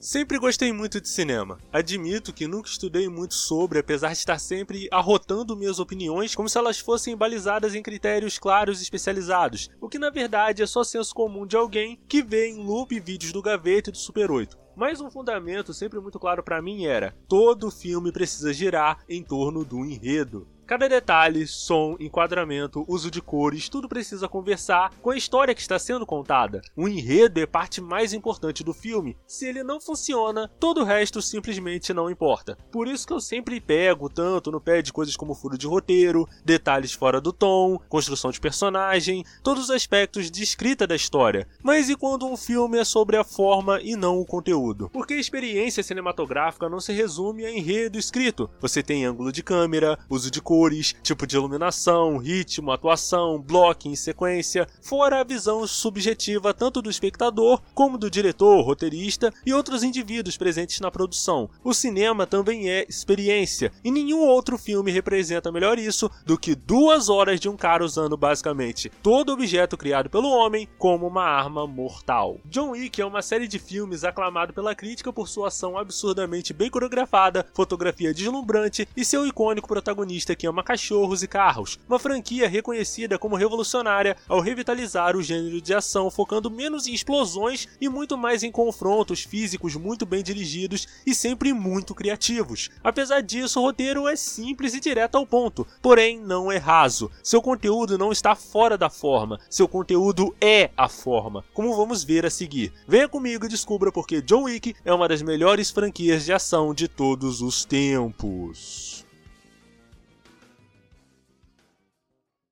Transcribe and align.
Sempre 0.00 0.38
gostei 0.38 0.72
muito 0.72 1.00
de 1.00 1.08
cinema. 1.08 1.58
Admito 1.72 2.32
que 2.32 2.46
nunca 2.46 2.68
estudei 2.68 3.08
muito 3.08 3.34
sobre, 3.34 3.80
apesar 3.80 4.12
de 4.12 4.18
estar 4.18 4.38
sempre 4.38 4.86
arrotando 4.92 5.56
minhas 5.56 5.80
opiniões 5.80 6.36
como 6.36 6.48
se 6.48 6.56
elas 6.56 6.78
fossem 6.78 7.16
balizadas 7.16 7.74
em 7.74 7.82
critérios 7.82 8.38
claros 8.38 8.78
e 8.78 8.84
especializados, 8.84 9.68
o 9.80 9.88
que 9.88 9.98
na 9.98 10.08
verdade 10.08 10.62
é 10.62 10.66
só 10.66 10.84
senso 10.84 11.12
comum 11.12 11.44
de 11.44 11.56
alguém 11.56 11.98
que 12.06 12.22
vê 12.22 12.46
em 12.48 12.64
loop 12.64 12.98
vídeos 13.00 13.32
do 13.32 13.42
Gaveta 13.42 13.90
e 13.90 13.92
do 13.92 13.98
Super 13.98 14.30
8. 14.30 14.56
Mas 14.76 15.00
um 15.00 15.10
fundamento 15.10 15.74
sempre 15.74 15.98
muito 15.98 16.20
claro 16.20 16.44
para 16.44 16.62
mim 16.62 16.84
era: 16.84 17.16
todo 17.26 17.68
filme 17.68 18.12
precisa 18.12 18.52
girar 18.52 19.02
em 19.08 19.24
torno 19.24 19.64
do 19.64 19.84
enredo. 19.84 20.46
Cada 20.68 20.86
detalhe, 20.86 21.46
som, 21.46 21.96
enquadramento, 21.98 22.84
uso 22.86 23.10
de 23.10 23.22
cores, 23.22 23.70
tudo 23.70 23.88
precisa 23.88 24.28
conversar 24.28 24.92
com 25.00 25.08
a 25.08 25.16
história 25.16 25.54
que 25.54 25.62
está 25.62 25.78
sendo 25.78 26.04
contada. 26.04 26.60
O 26.76 26.86
enredo 26.86 27.40
é 27.40 27.46
parte 27.46 27.80
mais 27.80 28.12
importante 28.12 28.62
do 28.62 28.74
filme. 28.74 29.16
Se 29.26 29.46
ele 29.46 29.62
não 29.62 29.80
funciona, 29.80 30.46
todo 30.60 30.82
o 30.82 30.84
resto 30.84 31.22
simplesmente 31.22 31.94
não 31.94 32.10
importa. 32.10 32.58
Por 32.70 32.86
isso 32.86 33.06
que 33.06 33.14
eu 33.14 33.20
sempre 33.20 33.58
pego 33.62 34.10
tanto 34.10 34.52
no 34.52 34.60
pé 34.60 34.82
de 34.82 34.92
coisas 34.92 35.16
como 35.16 35.34
furo 35.34 35.56
de 35.56 35.66
roteiro, 35.66 36.28
detalhes 36.44 36.92
fora 36.92 37.18
do 37.18 37.32
tom, 37.32 37.80
construção 37.88 38.30
de 38.30 38.38
personagem, 38.38 39.24
todos 39.42 39.64
os 39.64 39.70
aspectos 39.70 40.30
de 40.30 40.42
escrita 40.42 40.86
da 40.86 40.94
história. 40.94 41.48
Mas 41.62 41.88
e 41.88 41.96
quando 41.96 42.26
um 42.26 42.36
filme 42.36 42.76
é 42.76 42.84
sobre 42.84 43.16
a 43.16 43.24
forma 43.24 43.80
e 43.80 43.96
não 43.96 44.20
o 44.20 44.26
conteúdo? 44.26 44.90
Porque 44.90 45.14
a 45.14 45.18
experiência 45.18 45.82
cinematográfica 45.82 46.68
não 46.68 46.78
se 46.78 46.92
resume 46.92 47.46
a 47.46 47.50
enredo 47.50 47.98
escrito. 47.98 48.50
Você 48.60 48.82
tem 48.82 49.06
ângulo 49.06 49.32
de 49.32 49.42
câmera, 49.42 49.98
uso 50.10 50.30
de 50.30 50.42
cores, 50.42 50.57
cores, 50.58 50.92
tipo 51.04 51.24
de 51.24 51.36
iluminação, 51.36 52.18
ritmo, 52.18 52.72
atuação, 52.72 53.40
blocking, 53.40 53.94
sequência, 53.94 54.66
fora 54.82 55.20
a 55.20 55.24
visão 55.24 55.64
subjetiva 55.68 56.52
tanto 56.52 56.82
do 56.82 56.90
espectador 56.90 57.62
como 57.72 57.96
do 57.96 58.10
diretor, 58.10 58.60
roteirista 58.62 59.32
e 59.46 59.54
outros 59.54 59.84
indivíduos 59.84 60.36
presentes 60.36 60.80
na 60.80 60.90
produção. 60.90 61.48
O 61.62 61.72
cinema 61.72 62.26
também 62.26 62.68
é 62.68 62.84
experiência, 62.88 63.70
e 63.84 63.90
nenhum 63.92 64.18
outro 64.18 64.58
filme 64.58 64.90
representa 64.90 65.52
melhor 65.52 65.78
isso 65.78 66.10
do 66.26 66.36
que 66.36 66.56
duas 66.56 67.08
horas 67.08 67.38
de 67.38 67.48
um 67.48 67.56
cara 67.56 67.84
usando 67.84 68.16
basicamente 68.16 68.90
todo 69.00 69.32
objeto 69.32 69.76
criado 69.76 70.10
pelo 70.10 70.28
homem 70.28 70.68
como 70.76 71.06
uma 71.06 71.22
arma 71.22 71.68
mortal. 71.68 72.40
John 72.46 72.70
Wick 72.70 73.00
é 73.00 73.06
uma 73.06 73.22
série 73.22 73.46
de 73.46 73.60
filmes 73.60 74.02
aclamado 74.02 74.52
pela 74.52 74.74
crítica 74.74 75.12
por 75.12 75.28
sua 75.28 75.48
ação 75.48 75.78
absurdamente 75.78 76.52
bem 76.52 76.68
coreografada, 76.68 77.46
fotografia 77.54 78.12
deslumbrante 78.12 78.88
e 78.96 79.04
seu 79.04 79.24
icônico 79.24 79.68
protagonista 79.68 80.34
que 80.34 80.47
ama 80.48 80.62
cachorros 80.62 81.22
e 81.22 81.28
carros, 81.28 81.78
uma 81.88 81.98
franquia 81.98 82.48
reconhecida 82.48 83.18
como 83.18 83.36
revolucionária 83.36 84.16
ao 84.28 84.40
revitalizar 84.40 85.16
o 85.16 85.22
gênero 85.22 85.60
de 85.60 85.74
ação, 85.74 86.10
focando 86.10 86.50
menos 86.50 86.86
em 86.86 86.92
explosões 86.92 87.68
e 87.80 87.88
muito 87.88 88.16
mais 88.18 88.42
em 88.42 88.50
confrontos 88.50 89.22
físicos 89.22 89.76
muito 89.76 90.04
bem 90.04 90.22
dirigidos 90.22 90.86
e 91.06 91.14
sempre 91.14 91.52
muito 91.52 91.94
criativos. 91.94 92.70
Apesar 92.82 93.20
disso, 93.20 93.60
o 93.60 93.62
roteiro 93.62 94.08
é 94.08 94.16
simples 94.16 94.74
e 94.74 94.80
direto 94.80 95.16
ao 95.16 95.26
ponto, 95.26 95.66
porém 95.80 96.18
não 96.18 96.50
é 96.50 96.56
raso. 96.56 97.10
Seu 97.22 97.40
conteúdo 97.40 97.98
não 97.98 98.12
está 98.12 98.34
fora 98.34 98.76
da 98.76 98.90
forma, 98.90 99.38
seu 99.48 99.68
conteúdo 99.68 100.34
é 100.40 100.70
a 100.76 100.88
forma, 100.88 101.44
como 101.52 101.76
vamos 101.76 102.04
ver 102.04 102.26
a 102.26 102.30
seguir. 102.30 102.72
Venha 102.86 103.08
comigo 103.08 103.46
e 103.46 103.48
descubra 103.48 103.92
porque 103.92 104.22
John 104.22 104.44
Wick 104.44 104.74
é 104.84 104.92
uma 104.92 105.08
das 105.08 105.22
melhores 105.22 105.70
franquias 105.70 106.24
de 106.24 106.32
ação 106.32 106.74
de 106.74 106.88
todos 106.88 107.40
os 107.40 107.64
tempos. 107.64 109.07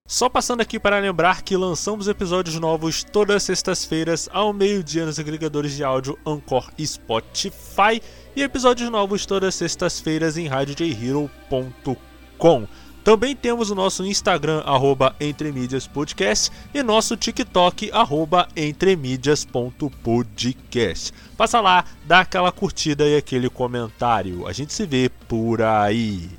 Só 0.07 0.29
passando 0.29 0.61
aqui 0.61 0.79
para 0.79 1.01
lembrar 1.01 1.43
que 1.43 1.57
lançamos 1.57 2.07
episódios 2.07 2.61
novos 2.61 3.03
todas 3.03 3.35
as 3.37 3.43
sextas-feiras 3.43 4.29
ao 4.33 4.53
meio-dia 4.53 5.05
nos 5.05 5.19
agregadores 5.19 5.75
de 5.75 5.83
áudio 5.83 6.17
Anchor 6.25 6.71
e 6.79 6.87
Spotify 6.87 8.01
e 8.37 8.43
episódios 8.43 8.89
novos 8.89 9.27
todas 9.27 9.49
as 9.49 9.57
sextas-feiras 9.57 10.37
em 10.37 10.47
radiojhero.com. 10.47 12.69
Também 13.03 13.35
temos 13.35 13.69
o 13.71 13.75
nosso 13.75 14.05
Instagram, 14.05 14.63
arroba 14.65 15.17
entremídiaspodcast, 15.21 16.53
e 16.73 16.85
nosso 16.85 17.17
TikTok, 17.17 17.91
arroba 17.93 18.47
entremídias.podcast. 18.57 21.13
Passa 21.37 21.61
lá, 21.61 21.85
dá 22.05 22.21
aquela 22.21 22.53
curtida 22.53 23.09
e 23.09 23.17
aquele 23.17 23.49
comentário. 23.49 24.47
A 24.47 24.53
gente 24.53 24.73
se 24.73 24.87
vê 24.87 25.11
por 25.29 25.63
aí. 25.63 26.31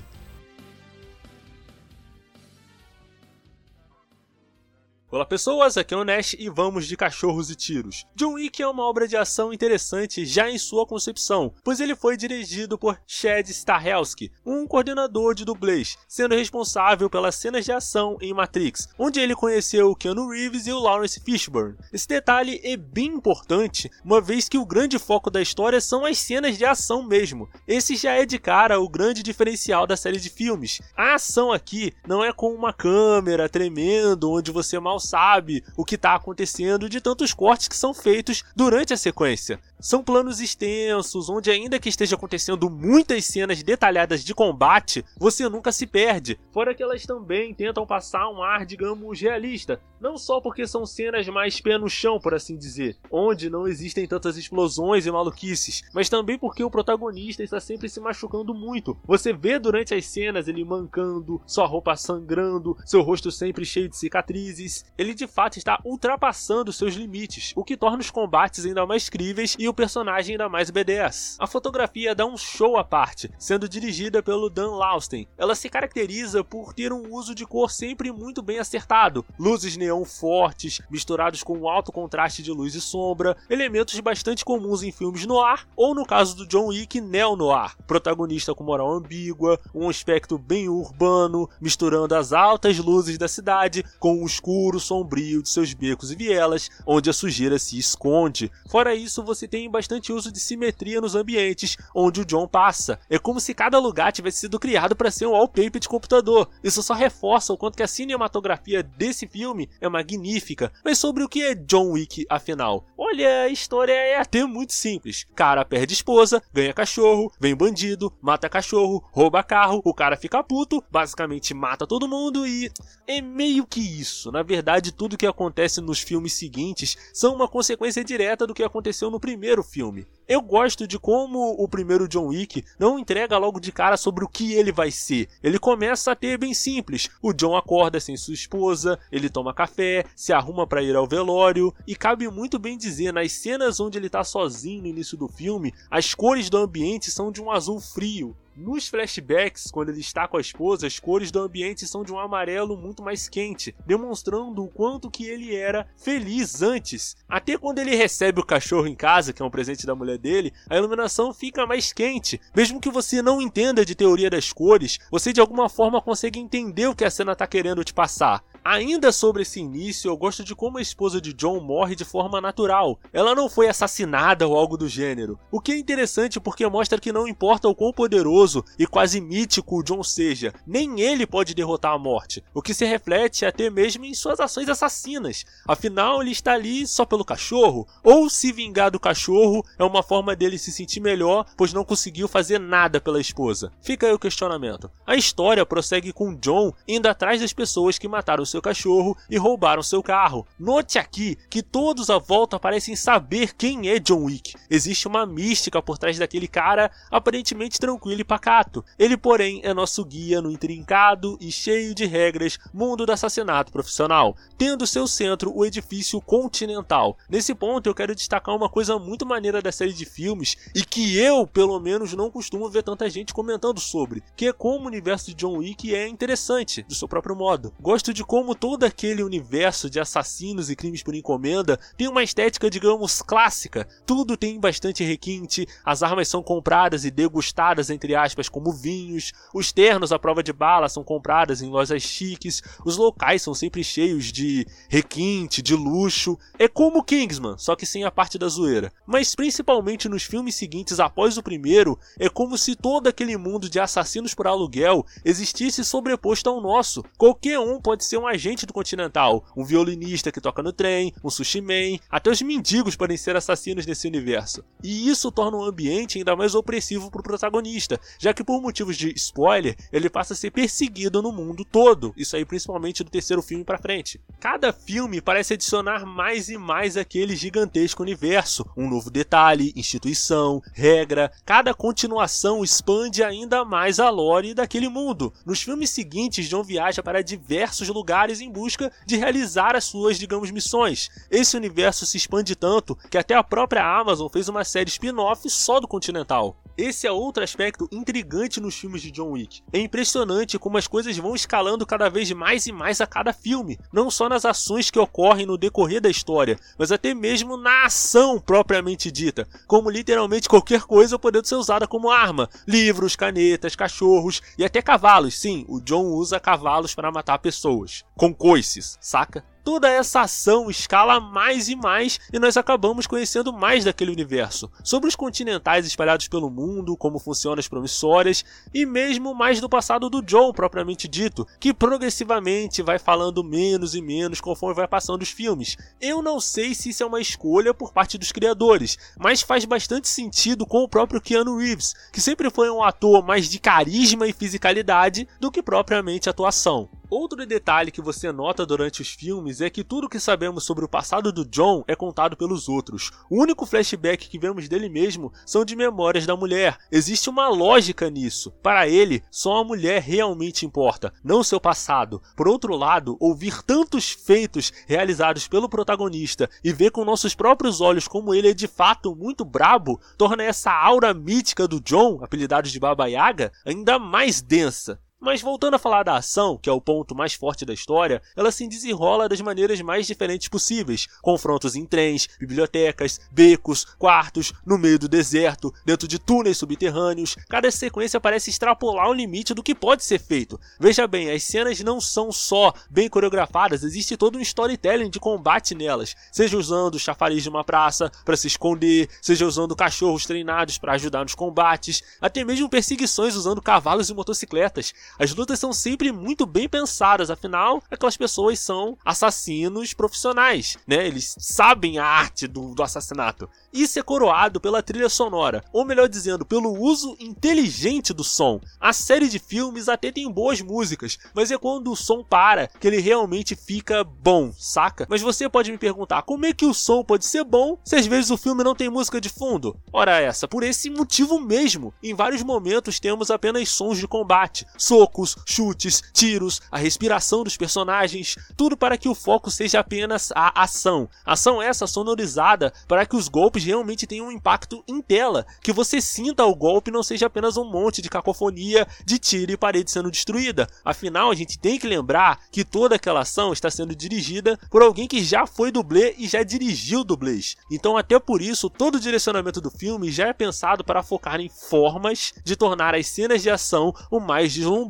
Olá 5.18 5.26
pessoas, 5.26 5.78
aqui 5.78 5.96
é 5.96 5.98
o 5.98 6.04
Nash 6.04 6.36
e 6.38 6.48
vamos 6.48 6.86
de 6.86 6.96
cachorros 6.96 7.50
e 7.50 7.56
tiros. 7.56 8.06
John 8.16 8.34
Wick 8.34 8.62
é 8.62 8.68
uma 8.68 8.84
obra 8.84 9.08
de 9.08 9.18
ação 9.18 9.52
interessante 9.52 10.24
já 10.28 10.48
em 10.48 10.60
sua 10.60 10.86
concepção, 10.86 11.52
pois 11.64 11.80
ele 11.80 11.96
foi 11.96 12.16
dirigido 12.16 12.78
por 12.78 13.00
Chad 13.08 13.50
Stahelski, 13.50 14.32
um 14.46 14.68
coordenador 14.68 15.34
de 15.34 15.44
dublês, 15.44 15.98
sendo 16.08 16.36
responsável 16.36 17.10
pelas 17.10 17.34
cenas 17.34 17.66
de 17.66 17.72
ação 17.72 18.20
em 18.22 18.32
Matrix, 18.32 18.90
onde 18.96 19.20
ele 19.20 19.34
conheceu 19.34 19.96
Keanu 19.96 20.30
Reeves 20.30 20.68
e 20.68 20.72
o 20.72 20.78
Lawrence 20.78 21.20
Fishburne. 21.20 21.78
Esse 21.92 22.08
detalhe 22.08 22.62
é 22.64 22.78
bem 22.78 23.08
importante, 23.08 23.90
uma 24.06 24.22
vez 24.22 24.48
que 24.48 24.60
o 24.60 24.68
grande 24.68 25.00
foco 25.00 25.32
da 25.32 25.42
história 25.42 25.82
são 25.82 26.06
as 26.06 26.20
cenas 26.20 26.60
de 26.60 26.64
ação 26.64 27.02
mesmo. 27.02 27.50
Esse 27.68 27.96
já 27.96 28.12
é 28.12 28.24
de 28.24 28.38
cara 28.38 28.80
o 28.80 28.88
grande 28.88 29.24
diferencial 29.24 29.88
da 29.88 29.98
série 29.98 30.20
de 30.20 30.30
filmes. 30.30 30.80
A 30.96 31.16
ação 31.16 31.52
aqui 31.52 31.92
não 32.08 32.24
é 32.24 32.32
com 32.32 32.54
uma 32.54 32.72
câmera 32.72 33.50
tremendo 33.50 34.32
onde 34.32 34.52
você 34.52 34.80
mal 34.80 35.00
sabe 35.08 35.64
o 35.76 35.86
que 35.86 35.96
está 35.96 36.16
acontecendo 36.16 36.90
de 36.90 37.00
tantos 37.00 37.34
cortes 37.34 37.68
que 37.68 37.78
são 37.78 37.94
feitos 37.94 38.44
durante 38.56 38.94
a 38.94 38.98
sequência. 38.98 39.60
São 39.80 40.04
planos 40.04 40.40
extensos, 40.40 41.30
onde 41.30 41.52
ainda 41.52 41.80
que 41.80 41.90
esteja 41.90 42.16
acontecendo 42.16 42.70
muitas 42.70 43.26
cenas 43.26 43.62
detalhadas 43.62 44.24
de 44.24 44.34
combate, 44.34 45.06
você 45.20 45.48
nunca 45.48 45.72
se 45.72 45.86
perde. 45.86 46.40
Fora 46.52 46.74
que 46.74 46.82
elas 46.82 47.06
também 47.06 47.54
tentam 47.54 47.86
passar 47.86 48.28
um 48.30 48.42
ar, 48.42 48.66
digamos, 48.66 49.22
realista. 49.22 49.80
Não 50.00 50.18
só 50.18 50.42
porque 50.42 50.68
são 50.68 50.86
cenas 50.86 51.28
mais 51.28 51.62
pé 51.62 51.78
no 51.78 51.90
chão, 51.90 52.20
por 52.20 52.34
assim 52.34 52.58
dizer, 52.58 52.98
onde 53.12 53.50
não 53.50 53.68
existem 53.68 54.08
tantas 54.08 54.38
explosões 54.38 55.06
e 55.06 55.12
maluquices, 55.12 55.84
mas 55.94 56.10
também 56.10 56.38
porque 56.38 56.64
o 56.64 56.72
protagonista 56.72 57.44
está 57.44 57.60
sempre 57.60 57.88
se 57.88 58.00
machucando 58.00 58.54
muito. 58.54 58.98
Você 59.06 59.32
vê 59.32 59.60
durante 59.60 59.94
as 59.94 60.06
cenas 60.06 60.48
ele 60.48 60.64
mancando, 60.64 61.42
sua 61.46 61.66
roupa 61.66 61.96
sangrando, 61.96 62.78
seu 62.86 63.02
rosto 63.02 63.32
sempre 63.32 63.66
cheio 63.66 63.90
de 63.90 63.98
cicatrizes. 63.98 64.86
Ele 64.98 65.14
de 65.14 65.28
fato 65.28 65.58
está 65.58 65.80
ultrapassando 65.86 66.74
seus 66.74 66.96
limites, 66.96 67.54
o 67.56 67.64
que 67.64 67.78
torna 67.78 68.00
os 68.00 68.10
combates 68.10 68.66
ainda 68.66 68.86
mais 68.86 69.10
críveis 69.10 69.56
e 69.60 69.68
o 69.68 69.74
personagem 69.74 70.34
ainda 70.34 70.50
mais 70.50 70.72
B10. 70.72 71.36
A 71.38 71.46
fotografia 71.46 72.16
dá 72.16 72.26
um 72.26 72.36
show 72.36 72.78
à 72.78 72.84
parte, 72.84 73.30
sendo 73.38 73.70
dirigida 73.70 74.24
pelo 74.24 74.50
Dan 74.50 74.76
Lausten. 74.76 75.28
Ela 75.38 75.54
se 75.54 75.70
caracteriza 75.70 76.44
por 76.44 76.74
ter 76.74 76.92
um 76.92 77.14
uso 77.14 77.36
de 77.36 77.46
cor 77.46 77.70
sempre 77.70 78.12
muito 78.12 78.42
bem 78.42 78.58
acertado, 78.58 79.24
luzes 79.38 79.78
neon 79.78 80.04
fortes, 80.04 80.82
misturados 80.90 81.44
com 81.44 81.70
alto 81.70 81.92
contraste 81.92 82.42
de 82.42 82.52
luz 82.52 82.74
e 82.74 82.82
sombra, 82.82 83.38
elementos 83.50 84.00
bastante 84.00 84.44
comuns 84.44 84.82
em 84.82 84.92
filmes 84.92 85.28
no 85.28 85.40
ar, 85.40 85.68
ou 85.76 85.94
no 85.94 86.06
caso 86.06 86.36
do 86.36 86.48
John 86.48 86.68
Wick, 86.68 87.00
neo-noir, 87.00 87.76
protagonista 87.86 88.56
com 88.56 88.64
moral 88.64 88.92
ambígua, 88.92 89.60
um 89.76 89.90
aspecto 89.90 90.40
bem 90.40 90.68
urbano, 90.68 91.48
misturando 91.62 92.16
as 92.16 92.34
altas 92.34 92.80
luzes 92.80 93.18
da 93.18 93.28
cidade 93.28 93.84
com 94.00 94.24
o 94.24 94.26
escuro 94.26 94.80
sombrio 94.88 95.44
de 95.44 95.50
seus 95.50 95.74
becos 95.74 96.12
e 96.12 96.16
vielas, 96.16 96.70
onde 96.86 97.10
a 97.10 97.14
sujeira 97.14 97.60
se 97.60 97.78
esconde. 97.78 98.52
Fora 98.70 98.96
isso, 98.96 99.22
você 99.24 99.48
tem 99.48 99.70
bastante 99.70 100.14
uso 100.14 100.32
de 100.32 100.40
simetria 100.40 101.02
nos 101.02 101.16
ambientes 101.16 101.78
onde 101.94 102.22
o 102.22 102.26
John 102.26 102.48
passa. 102.48 103.00
É 103.10 103.20
como 103.20 103.40
se 103.40 103.54
cada 103.54 103.80
lugar 103.80 104.12
tivesse 104.12 104.40
sido 104.40 104.60
criado 104.60 104.96
para 104.96 105.12
ser 105.12 105.26
um 105.26 105.32
wallpaper 105.32 105.80
de 105.80 105.90
computador. 105.90 106.50
Isso 106.64 106.82
só 106.82 106.94
reforça 106.94 107.52
o 107.52 107.58
quanto 107.58 107.76
que 107.76 107.84
a 107.84 107.88
cinematografia 107.88 108.82
desse 108.82 109.28
filme 109.28 109.70
é 109.82 109.90
magnífica. 109.90 110.72
Mas 110.84 110.98
sobre 110.98 111.24
o 111.24 111.30
que 111.30 111.44
é 111.44 111.56
John 111.56 111.92
Wick, 111.92 112.26
afinal? 112.30 112.86
Olha, 112.98 113.44
a 113.44 113.50
história 113.50 113.94
é 113.94 114.20
até 114.20 114.46
muito 114.46 114.74
simples. 114.74 115.26
Cara 115.36 115.66
perde 115.66 115.94
esposa, 115.94 116.42
ganha 116.54 116.74
cachorro, 116.74 117.32
vem 117.40 117.56
bandido, 117.56 118.14
mata 118.22 118.48
cachorro, 118.48 119.04
rouba 119.12 119.44
carro, 119.44 119.82
o 119.84 119.94
cara 119.94 120.16
fica 120.16 120.44
puto, 120.44 120.84
basicamente 120.90 121.54
mata 121.54 121.88
todo 121.88 122.08
mundo 122.08 122.48
e. 122.48 122.72
É 123.08 123.22
meio 123.22 123.66
que 123.66 123.80
isso. 123.80 124.32
Na 124.32 124.44
verdade, 124.44 124.77
tudo 124.92 125.18
que 125.18 125.28
acontece 125.28 125.82
nos 125.82 126.00
filmes 126.00 126.34
seguintes 126.34 126.98
são 127.14 127.34
uma 127.34 127.48
consequência 127.48 128.04
direta 128.04 128.46
do 128.46 128.54
que 128.54 128.64
aconteceu 128.64 129.10
no 129.10 129.20
primeiro 129.20 129.38
primeiro 129.38 129.64
filme. 129.64 130.06
Eu 130.28 130.42
gosto 130.42 130.88
de 130.88 131.00
como 131.00 131.52
o 131.52 131.68
primeiro 131.68 132.08
John 132.08 132.28
Wick 132.28 132.66
não 132.78 133.00
entrega 133.00 133.38
logo 133.38 133.60
de 133.60 133.72
cara 133.72 133.96
sobre 133.96 134.26
o 134.26 134.28
que 134.28 134.54
ele 134.54 134.72
vai 134.72 134.92
ser. 134.92 135.30
Ele 135.42 135.58
começa 135.58 136.12
a 136.12 136.16
ter 136.16 136.38
bem 136.38 136.54
simples. 136.54 137.10
O 137.22 137.32
John 137.34 137.56
acorda 137.56 138.00
sem 138.00 138.18
sua 138.18 138.34
esposa, 138.34 139.00
ele 139.12 139.30
toma 139.30 139.54
café, 139.54 140.06
se 140.16 140.34
arruma 140.34 140.68
para 140.68 140.84
ir 140.84 140.96
ao 140.96 141.08
velório 141.08 141.74
e 141.88 141.96
cabe 141.96 142.30
muito 142.30 142.60
bem 142.60 142.78
dizer 142.78 143.14
nas 143.14 143.32
cenas 143.32 143.80
onde 143.80 143.98
ele 143.98 144.10
tá 144.10 144.24
sozinho 144.24 144.82
no 144.82 144.88
início 144.88 145.18
do 145.18 145.28
filme, 145.28 145.74
as 145.90 146.14
cores 146.14 146.50
do 146.50 146.58
ambiente 146.58 147.10
são 147.10 147.32
de 147.32 147.42
um 147.42 147.52
azul 147.52 147.80
frio 147.80 148.36
Nos 148.60 148.88
flashbacks, 148.88 149.70
quando 149.70 149.90
ele 149.90 150.00
está 150.00 150.28
com 150.28 150.36
a 150.36 150.42
esposa, 150.42 150.88
as 150.88 150.98
cores 150.98 151.30
do 151.30 151.40
ambiente 151.40 151.86
são 151.86 152.04
de 152.04 152.12
um 152.12 152.18
amarelo 152.18 152.76
muito 152.76 153.04
mais 153.04 153.30
quente, 153.30 153.76
demonstrando 153.86 154.64
o 154.64 154.68
quanto 154.68 155.12
que 155.12 155.28
ele 155.28 155.56
era 155.56 155.88
feliz 155.96 156.64
antes. 156.64 157.16
Até 157.30 157.56
quando 157.56 157.78
ele 157.78 157.96
recebe 157.96 158.42
o 158.42 158.46
cachorro 158.46 158.88
em 158.88 158.96
casa, 158.96 159.32
que 159.32 159.44
é 159.44 159.46
um 159.46 159.52
presente 159.52 159.86
da 159.86 159.94
mulher 159.94 160.18
dele, 160.18 160.52
a 160.68 160.76
iluminação 160.76 161.32
fica 161.32 161.68
mais 161.68 161.94
quente. 161.94 162.42
Mesmo 162.56 162.82
que 162.82 162.90
você 162.90 163.22
não 163.22 163.40
entenda 163.40 163.86
de 163.86 163.94
teoria 163.94 164.28
das 164.28 164.52
cores, 164.52 164.98
você 165.12 165.32
de 165.32 165.40
alguma 165.40 165.70
forma 165.70 166.02
consegue 166.02 166.40
entender 166.40 166.88
o 166.88 166.96
que 166.96 167.06
a 167.06 167.12
cena 167.12 167.34
está 167.34 167.46
querendo 167.46 167.84
te 167.84 167.94
passar. 167.94 168.44
Ainda 168.70 169.14
sobre 169.14 169.44
esse 169.44 169.62
início, 169.62 170.12
eu 170.12 170.18
gosto 170.18 170.44
de 170.44 170.54
como 170.54 170.78
a 170.78 170.82
esposa 170.82 171.22
de 171.22 171.32
John 171.32 171.62
morre 171.62 171.96
de 171.96 172.04
forma 172.04 172.42
natural. 172.42 173.00
Ela 173.14 173.34
não 173.34 173.48
foi 173.48 173.70
assassinada 173.70 174.46
ou 174.46 174.58
algo 174.58 174.76
do 174.76 174.90
gênero. 174.90 175.40
O 175.50 175.62
que 175.62 175.72
é 175.72 175.78
interessante 175.78 176.38
porque 176.38 176.68
mostra 176.68 177.00
que 177.00 177.14
não 177.14 177.30
importa 177.30 177.70
o 177.70 177.74
quão 177.74 177.94
poderoso 177.94 178.66
e 178.78 178.86
quase 178.86 179.22
mítico 179.22 179.80
o 179.80 179.84
John 179.84 180.04
seja, 180.04 180.54
nem 180.68 181.00
ele 181.00 181.26
pode 181.26 181.54
derrotar 181.54 181.94
a 181.94 181.98
morte. 181.98 182.44
O 182.54 182.62
que 182.62 182.74
se 182.74 182.84
reflete 182.84 183.46
até 183.46 183.70
mesmo 183.70 184.04
em 184.04 184.14
suas 184.14 184.38
ações 184.38 184.68
assassinas. 184.68 185.46
Afinal, 185.66 186.22
ele 186.22 186.32
está 186.32 186.52
ali 186.52 186.86
só 186.86 187.06
pelo 187.06 187.24
cachorro? 187.24 187.88
Ou 188.04 188.30
se 188.30 188.52
vingar 188.52 188.92
do 188.92 189.00
cachorro 189.00 189.64
é 189.80 189.84
uma 189.86 190.04
forma 190.04 190.36
dele 190.36 190.58
se 190.58 190.74
sentir 190.74 191.00
melhor, 191.00 191.46
pois 191.56 191.72
não 191.72 191.86
conseguiu 191.86 192.28
fazer 192.28 192.60
nada 192.60 193.00
pela 193.00 193.22
esposa? 193.22 193.72
Fica 193.82 194.08
aí 194.08 194.12
o 194.12 194.20
questionamento. 194.20 194.92
A 195.06 195.16
história 195.16 195.66
prossegue 195.66 196.12
com 196.12 196.36
John 196.36 196.74
indo 196.86 197.08
atrás 197.08 197.40
das 197.40 197.54
pessoas 197.54 197.98
que 197.98 198.10
mataram 198.10 198.44
seu 198.44 198.57
seu 198.58 198.62
cachorro 198.62 199.16
e 199.30 199.38
roubaram 199.38 199.84
seu 199.84 200.02
carro. 200.02 200.46
Note 200.60 200.98
aqui 200.98 201.38
que 201.50 201.62
todos 201.62 202.10
à 202.10 202.18
volta 202.18 202.60
parecem 202.60 202.96
saber 202.96 203.56
quem 203.56 203.90
é 203.90 204.00
John 204.00 204.26
Wick. 204.26 204.56
Existe 204.70 205.08
uma 205.08 205.26
mística 205.26 205.82
por 205.82 205.98
trás 205.98 206.18
daquele 206.18 206.48
cara 206.48 206.92
aparentemente 207.12 207.80
tranquilo 207.80 208.22
e 208.22 208.24
pacato. 208.24 208.84
Ele, 208.98 209.16
porém, 209.16 209.62
é 209.64 209.74
nosso 209.74 210.04
guia 210.04 210.42
no 210.42 210.52
intrincado 210.52 211.38
e 211.40 211.52
cheio 211.52 211.94
de 211.94 212.06
regras 212.06 212.58
mundo 212.74 213.06
do 213.06 213.12
assassinato 213.12 213.72
profissional, 213.72 214.36
tendo 214.58 214.88
seu 214.88 215.08
centro 215.08 215.56
o 215.56 215.66
edifício 215.66 216.20
Continental. 216.22 217.18
Nesse 217.30 217.54
ponto, 217.54 217.88
eu 217.88 217.96
quero 217.96 218.16
destacar 218.16 218.56
uma 218.56 218.70
coisa 218.70 218.98
muito 218.98 219.26
maneira 219.26 219.62
da 219.62 219.72
série 219.72 219.94
de 219.94 220.06
filmes 220.06 220.58
e 220.74 220.84
que 220.84 221.18
eu, 221.18 221.46
pelo 221.46 221.80
menos, 221.80 222.14
não 222.14 222.32
costumo 222.32 222.70
ver 222.70 222.84
tanta 222.84 223.10
gente 223.10 223.34
comentando 223.34 223.80
sobre, 223.80 224.24
que 224.36 224.48
é 224.48 224.54
como 224.54 224.86
o 224.86 224.88
universo 224.88 225.28
de 225.28 225.36
John 225.36 225.58
Wick 225.58 225.94
é 225.94 226.08
interessante, 226.08 226.84
do 226.84 226.96
seu 226.96 227.08
próprio 227.08 227.36
modo. 227.36 227.74
Gosto 227.80 228.14
de 228.14 228.24
como 228.24 228.47
como 228.48 228.56
todo 228.56 228.86
aquele 228.86 229.24
universo 229.24 229.90
de 229.90 230.00
assassinos 230.00 230.70
e 230.70 230.76
crimes 230.76 231.04
por 231.04 231.14
encomenda 231.14 231.78
tem 231.98 232.08
uma 232.08 232.24
estética, 232.24 232.70
digamos, 232.70 233.22
clássica. 233.22 233.86
Tudo 234.06 234.38
tem 234.38 234.58
bastante 234.58 235.04
requinte, 235.04 235.68
as 235.84 236.02
armas 236.02 236.30
são 236.30 236.42
compradas 236.42 237.04
e 237.04 237.12
degustadas, 237.12 237.90
entre 237.90 238.16
aspas, 238.16 238.48
como 238.48 238.72
vinhos, 238.72 239.34
os 239.54 239.74
ternos 239.74 240.14
à 240.14 240.18
prova 240.18 240.42
de 240.42 240.54
bala 240.54 240.88
são 240.88 241.04
compradas 241.04 241.62
em 241.62 241.68
lojas 241.68 242.02
chiques, 242.04 242.64
os 242.86 242.96
locais 242.96 243.42
são 243.42 243.54
sempre 243.54 243.84
cheios 243.84 244.32
de 244.32 244.66
requinte, 244.88 245.62
de 245.62 245.76
luxo. 245.76 246.40
É 246.58 246.70
como 246.70 247.04
Kingsman, 247.04 247.58
só 247.58 247.76
que 247.76 247.86
sem 247.86 248.06
a 248.06 248.12
parte 248.12 248.38
da 248.38 248.48
zoeira. 248.48 248.94
Mas 249.06 249.36
principalmente 249.36 250.08
nos 250.08 250.24
filmes 250.24 250.56
seguintes 250.56 251.02
após 251.02 251.38
o 251.38 251.44
primeiro, 251.44 252.00
é 252.18 252.30
como 252.30 252.58
se 252.58 252.78
todo 252.78 253.08
aquele 253.08 253.36
mundo 253.36 253.70
de 253.70 253.78
assassinos 253.78 254.34
por 254.34 254.48
aluguel 254.48 255.06
existisse 255.26 255.84
sobreposto 255.84 256.50
ao 256.50 256.62
nosso. 256.62 257.04
Qualquer 257.18 257.60
um 257.60 257.82
pode 257.82 258.06
ser 258.06 258.18
um 258.18 258.37
agente 258.38 258.66
do 258.66 258.74
Continental, 258.74 259.44
um 259.58 259.66
violinista 259.66 260.32
que 260.32 260.40
toca 260.40 260.64
no 260.64 260.72
trem, 260.72 261.12
um 261.24 261.30
sushi 261.30 261.60
man, 261.60 262.00
até 262.10 262.30
os 262.30 262.42
mendigos 262.42 262.96
podem 262.96 263.18
ser 263.18 263.36
assassinos 263.36 263.86
nesse 263.86 264.08
universo. 264.08 264.64
E 264.84 265.10
isso 265.10 265.32
torna 265.32 265.58
o 265.58 265.64
ambiente 265.64 266.20
ainda 266.20 266.36
mais 266.36 266.56
opressivo 266.56 267.12
para 267.12 267.20
o 267.20 267.24
protagonista, 267.24 268.00
já 268.20 268.34
que 268.34 268.44
por 268.44 268.62
motivos 268.62 268.96
de 268.96 269.12
spoiler, 269.16 269.76
ele 269.92 270.10
passa 270.10 270.34
a 270.34 270.38
ser 270.38 270.52
perseguido 270.52 271.22
no 271.22 271.32
mundo 271.32 271.66
todo, 271.66 272.14
isso 272.16 272.36
aí 272.36 272.46
principalmente 272.46 273.04
do 273.04 273.10
terceiro 273.10 273.42
filme 273.42 273.66
para 273.66 273.80
frente. 273.80 274.22
Cada 274.40 274.72
filme 274.72 275.20
parece 275.20 275.56
adicionar 275.56 276.06
mais 276.06 276.48
e 276.48 276.58
mais 276.58 276.96
aquele 276.96 277.36
gigantesco 277.36 278.04
universo, 278.04 278.66
um 278.78 278.88
novo 278.88 279.10
detalhe, 279.10 279.74
instituição, 279.76 280.62
regra, 280.74 281.32
cada 281.44 281.74
continuação 281.74 282.64
expande 282.64 283.24
ainda 283.24 283.66
mais 283.66 284.00
a 284.00 284.10
lore 284.10 284.54
daquele 284.54 284.88
mundo. 284.88 285.34
Nos 285.44 285.64
filmes 285.64 285.90
seguintes, 285.90 286.48
John 286.48 286.64
viaja 286.64 287.02
para 287.02 287.24
diversos 287.24 287.88
lugares 287.88 288.17
lugares 288.18 288.42
em 288.42 288.50
busca 288.50 288.92
de 289.06 289.16
realizar 289.16 289.76
as 289.76 289.84
suas, 289.84 290.18
digamos, 290.18 290.50
missões. 290.50 291.08
Esse 291.30 291.56
universo 291.56 292.04
se 292.04 292.18
expande 292.18 292.56
tanto 292.56 292.96
que 293.12 293.18
até 293.18 293.36
a 293.36 293.44
própria 293.44 293.86
Amazon 293.86 294.28
fez 294.28 294.50
uma 294.50 294.64
série 294.64 294.90
spin-off 294.90 295.48
só 295.52 295.80
do 295.80 295.88
Continental. 295.88 296.58
Esse 296.78 297.08
é 297.08 297.12
outro 297.12 297.44
aspecto 297.44 297.90
intrigante 297.92 298.62
nos 298.62 298.76
filmes 298.76 299.02
de 299.02 299.10
John 299.10 299.32
Wick. 299.32 299.64
É 299.74 299.80
impressionante 299.80 300.60
como 300.60 300.78
as 300.78 300.88
coisas 300.88 301.18
vão 301.18 301.34
escalando 301.34 301.88
cada 301.88 302.08
vez 302.08 302.32
mais 302.32 302.68
e 302.68 302.72
mais 302.72 303.02
a 303.02 303.08
cada 303.08 303.34
filme, 303.34 303.80
não 303.92 304.12
só 304.12 304.30
nas 304.30 304.46
ações 304.46 304.92
que 304.92 305.00
ocorrem 305.00 305.48
no 305.48 305.58
decorrer 305.58 306.00
da 306.00 306.08
história, 306.08 306.60
mas 306.78 306.92
até 306.92 307.16
mesmo 307.16 307.58
na 307.58 307.86
ação 307.86 308.40
propriamente 308.40 309.12
dita, 309.12 309.48
como 309.66 309.90
literalmente 309.90 310.48
qualquer 310.48 310.84
coisa 310.84 311.18
podendo 311.18 311.48
ser 311.48 311.56
usada 311.56 311.88
como 311.88 312.12
arma. 312.12 312.48
Livros, 312.68 313.16
canetas, 313.16 313.76
cachorros 313.76 314.40
e 314.56 314.64
até 314.64 314.80
cavalos. 314.80 315.34
Sim, 315.40 315.66
o 315.68 315.82
John 315.82 316.06
usa 316.06 316.40
cavalos 316.40 316.94
para 316.94 317.12
matar 317.12 317.40
pessoas. 317.40 318.06
Com 318.18 318.34
coices, 318.34 318.98
saca? 319.00 319.46
Toda 319.68 319.90
essa 319.90 320.22
ação 320.22 320.70
escala 320.70 321.20
mais 321.20 321.68
e 321.68 321.76
mais 321.76 322.22
e 322.32 322.40
nós 322.40 322.56
acabamos 322.56 323.06
conhecendo 323.06 323.52
mais 323.52 323.84
daquele 323.84 324.14
universo, 324.14 324.72
sobre 324.82 325.10
os 325.10 325.16
continentais 325.16 325.86
espalhados 325.86 326.30
pelo 326.30 326.50
mundo, 326.50 326.96
como 326.96 327.20
funcionam 327.20 327.60
as 327.60 327.68
promissórias 327.68 328.46
e 328.74 328.86
mesmo 328.86 329.36
mais 329.36 329.60
do 329.60 329.68
passado 329.68 330.10
do 330.10 330.22
John 330.22 330.54
propriamente 330.54 331.06
dito, 331.06 331.46
que 331.60 331.74
progressivamente 331.74 332.82
vai 332.82 332.98
falando 332.98 333.44
menos 333.44 333.94
e 333.94 334.02
menos 334.02 334.40
conforme 334.40 334.74
vai 334.74 334.88
passando 334.88 335.22
os 335.22 335.32
filmes. 335.32 335.76
Eu 336.00 336.22
não 336.22 336.40
sei 336.40 336.74
se 336.74 336.92
isso 336.92 337.04
é 337.04 337.06
uma 337.06 337.20
escolha 337.20 337.74
por 337.74 337.92
parte 337.92 338.18
dos 338.18 338.32
criadores, 338.32 338.98
mas 339.20 339.42
faz 339.42 339.66
bastante 339.66 340.08
sentido 340.08 340.66
com 340.66 340.82
o 340.82 340.88
próprio 340.88 341.20
Keanu 341.20 341.58
Reeves, 341.58 341.94
que 342.14 342.22
sempre 342.22 342.50
foi 342.50 342.70
um 342.70 342.82
ator 342.82 343.22
mais 343.22 343.50
de 343.50 343.60
carisma 343.60 344.26
e 344.30 344.32
fisicalidade 344.32 345.28
do 345.42 345.52
que 345.52 345.62
propriamente 345.62 346.30
atuação. 346.30 346.88
Outro 347.10 347.46
detalhe 347.46 347.90
que 347.90 348.02
você 348.02 348.34
nota 348.34 348.66
durante 348.66 349.02
os 349.02 349.08
filmes 349.08 349.57
é 349.62 349.70
que 349.70 349.84
tudo 349.84 350.10
que 350.10 350.20
sabemos 350.20 350.64
sobre 350.64 350.86
o 350.86 350.88
passado 350.90 351.32
do 351.32 351.46
John 351.46 351.84
é 351.88 351.96
contado 351.96 352.36
pelos 352.36 352.68
outros. 352.70 353.12
O 353.30 353.42
único 353.42 353.66
flashback 353.66 354.30
que 354.30 354.40
vemos 354.40 354.68
dele 354.68 354.90
mesmo 354.90 355.32
são 355.46 355.64
de 355.64 355.76
memórias 355.76 356.26
da 356.26 356.36
mulher. 356.36 356.78
Existe 356.92 357.30
uma 357.30 357.48
lógica 357.48 358.10
nisso. 358.10 358.52
Para 358.64 358.88
ele, 358.88 359.24
só 359.32 359.58
a 359.58 359.64
mulher 359.64 360.02
realmente 360.02 360.66
importa, 360.66 361.14
não 361.24 361.44
seu 361.44 361.60
passado. 361.60 362.22
Por 362.36 362.48
outro 362.48 362.76
lado, 362.76 363.18
ouvir 363.20 363.62
tantos 363.64 364.12
feitos 364.12 364.72
realizados 364.88 365.48
pelo 365.48 365.70
protagonista 365.70 366.50
e 366.64 366.72
ver 366.72 366.92
com 366.92 367.06
nossos 367.06 367.34
próprios 367.34 367.82
olhos 367.82 368.08
como 368.08 368.34
ele 368.34 368.50
é 368.50 368.54
de 368.54 368.68
fato 368.68 369.16
muito 369.16 369.44
brabo, 369.44 370.00
torna 370.18 370.44
essa 370.44 370.72
aura 370.72 371.14
mítica 371.14 371.68
do 371.68 371.82
John, 371.82 372.20
apelidado 372.22 372.70
de 372.70 372.80
Baba 372.80 373.08
Yaga, 373.08 373.52
ainda 373.66 373.98
mais 373.98 374.42
densa. 374.42 375.00
Mas 375.20 375.42
voltando 375.42 375.74
a 375.74 375.80
falar 375.80 376.04
da 376.04 376.16
ação, 376.16 376.60
que 376.60 376.70
é 376.70 376.72
o 376.72 376.80
ponto 376.80 377.16
mais 377.16 377.34
forte 377.34 377.66
da 377.66 377.74
história, 377.74 378.22
ela 378.36 378.52
se 378.52 378.68
desenrola 378.68 379.28
das 379.28 379.42
maneiras 379.42 379.82
mais 379.82 380.06
diferentes 380.06 380.48
possíveis. 380.48 381.08
Confrontos 381.24 381.76
em 381.76 381.88
trens, 381.88 382.30
bibliotecas, 382.40 383.20
becos, 383.32 383.84
quartos, 383.98 384.54
no 384.64 384.78
meio 384.78 385.00
do 385.00 385.10
deserto, 385.10 385.74
dentro 385.84 386.08
de 386.08 386.20
túneis 386.20 386.60
subterrâneos. 386.60 387.36
Cada 387.50 387.72
sequência 387.72 388.22
parece 388.22 388.52
extrapolar 388.52 389.10
o 389.10 389.14
limite 389.14 389.56
do 389.56 389.64
que 389.64 389.74
pode 389.74 390.04
ser 390.04 390.20
feito. 390.20 390.60
Veja 390.80 391.08
bem, 391.08 391.32
as 391.32 391.42
cenas 391.44 391.80
não 391.80 392.00
são 392.00 392.32
só 392.32 392.72
bem 392.88 393.10
coreografadas, 393.10 393.84
existe 393.84 394.16
todo 394.16 394.38
um 394.38 394.42
storytelling 394.42 395.10
de 395.10 395.20
combate 395.20 395.74
nelas. 395.74 396.16
Seja 396.32 396.56
usando 396.56 396.94
o 396.94 397.00
chafariz 397.00 397.42
de 397.42 397.50
uma 397.50 397.64
praça 397.64 398.12
para 398.24 398.38
se 398.38 398.46
esconder, 398.46 399.10
seja 399.20 399.48
usando 399.48 399.76
cachorros 399.76 400.28
treinados 400.28 400.78
para 400.78 400.94
ajudar 400.94 401.24
nos 401.24 401.34
combates, 401.34 402.04
até 402.22 402.44
mesmo 402.44 402.70
perseguições 402.70 403.36
usando 403.36 403.64
cavalos 403.64 404.12
e 404.12 404.14
motocicletas. 404.14 404.94
As 405.20 405.34
lutas 405.34 405.60
são 405.60 405.74
sempre 405.74 406.12
muito 406.12 406.46
bem 406.46 406.70
pensadas, 406.70 407.30
afinal, 407.30 407.82
aquelas 407.90 408.18
pessoas 408.18 408.60
são 408.60 408.98
assassinos 409.04 409.94
profissionais, 409.94 410.78
né? 410.88 411.08
Eles 411.08 411.36
sabem 411.40 411.98
a 411.98 412.06
arte 412.06 412.48
do, 412.48 412.74
do 412.74 412.84
assassinato. 412.84 413.50
Isso 413.74 414.00
é 414.00 414.04
coroado 414.04 414.60
pela 414.60 414.84
trilha 414.84 415.10
sonora, 415.10 415.64
ou 415.74 415.86
melhor 415.86 416.08
dizendo, 416.08 416.46
pelo 416.46 416.72
uso 416.72 417.16
inteligente 417.20 418.14
do 418.14 418.24
som. 418.24 418.60
A 418.80 418.94
série 418.94 419.28
de 419.28 419.40
filmes 419.40 419.90
até 419.90 420.12
tem 420.12 420.32
boas 420.32 420.62
músicas, 420.62 421.18
mas 421.34 421.52
é 421.52 421.58
quando 421.58 421.92
o 421.92 421.96
som 421.96 422.24
para 422.24 422.68
que 422.68 422.88
ele 422.88 423.00
realmente 423.00 423.56
fica 423.56 424.04
bom, 424.04 424.52
saca? 424.58 425.06
Mas 425.10 425.22
você 425.22 425.50
pode 425.50 425.72
me 425.72 425.78
perguntar, 425.78 426.22
como 426.24 426.46
é 426.46 426.54
que 426.54 426.66
o 426.66 426.74
som 426.74 427.04
pode 427.04 427.26
ser 427.26 427.44
bom 427.44 427.78
se 427.84 427.96
às 427.96 428.06
vezes 428.06 428.32
o 428.32 428.38
filme 428.38 428.64
não 428.64 428.76
tem 428.76 428.90
música 428.90 429.20
de 429.20 429.30
fundo? 429.30 429.78
Ora 429.92 430.20
essa, 430.20 430.48
por 430.48 430.64
esse 430.64 430.90
motivo 430.90 431.40
mesmo. 431.40 431.94
Em 432.02 432.14
vários 432.14 432.44
momentos 432.44 433.00
temos 433.00 433.32
apenas 433.32 433.70
sons 433.70 433.98
de 433.98 434.08
combate, 434.08 434.66
socos, 434.98 435.38
chutes, 435.46 436.02
tiros, 436.12 436.60
a 436.72 436.78
respiração 436.80 437.44
dos 437.44 437.56
personagens, 437.56 438.36
tudo 438.56 438.76
para 438.76 438.98
que 438.98 439.08
o 439.08 439.14
foco 439.14 439.52
seja 439.52 439.80
apenas 439.80 440.32
a 440.34 440.64
ação. 440.64 441.08
Ação 441.24 441.62
essa 441.62 441.86
sonorizada 441.86 442.74
para 442.88 443.06
que 443.06 443.16
os 443.16 443.28
golpes 443.28 443.64
realmente 443.64 444.08
tenham 444.08 444.28
um 444.28 444.32
impacto 444.32 444.84
em 444.88 445.00
tela, 445.00 445.46
que 445.62 445.72
você 445.72 446.02
sinta 446.02 446.44
o 446.46 446.56
golpe 446.56 446.90
não 446.90 447.04
seja 447.04 447.28
apenas 447.28 447.58
um 447.58 447.64
monte 447.64 448.02
de 448.02 448.10
cacofonia 448.10 448.88
de 449.06 449.20
tiro 449.20 449.52
e 449.52 449.58
parede 449.58 449.92
sendo 449.92 450.10
destruída. 450.10 450.68
Afinal, 450.84 451.30
a 451.30 451.36
gente 451.36 451.60
tem 451.60 451.78
que 451.78 451.86
lembrar 451.86 452.40
que 452.52 452.66
toda 452.66 452.96
aquela 452.96 453.20
ação 453.20 453.54
está 453.54 453.70
sendo 453.70 453.96
dirigida 453.96 454.58
por 454.72 454.82
alguém 454.82 455.08
que 455.08 455.24
já 455.24 455.46
foi 455.46 455.72
dublê 455.72 456.16
e 456.18 456.28
já 456.28 456.42
dirigiu 456.42 457.04
dublês. 457.04 457.56
Então, 457.72 457.98
até 457.98 458.18
por 458.18 458.42
isso, 458.42 458.68
todo 458.68 458.96
o 458.96 459.00
direcionamento 459.00 459.62
do 459.62 459.70
filme 459.70 460.12
já 460.12 460.28
é 460.28 460.34
pensado 460.34 460.84
para 460.84 461.04
focar 461.04 461.40
em 461.40 461.50
formas 461.50 462.34
de 462.44 462.56
tornar 462.56 462.96
as 462.96 463.06
cenas 463.06 463.44
de 463.44 463.50
ação 463.52 463.94
o 464.10 464.20
mais 464.20 464.52
deslumbrante 464.54 464.87